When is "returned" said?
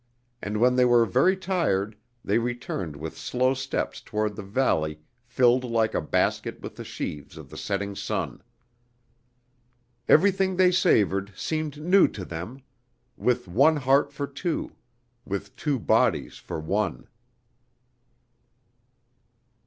2.39-2.95